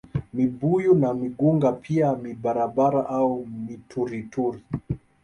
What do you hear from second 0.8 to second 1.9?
na migunga